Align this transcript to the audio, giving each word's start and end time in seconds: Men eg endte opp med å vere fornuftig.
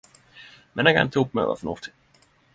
Men 0.79 0.89
eg 0.93 0.99
endte 1.03 1.23
opp 1.23 1.37
med 1.39 1.45
å 1.45 1.51
vere 1.51 1.61
fornuftig. 1.61 1.95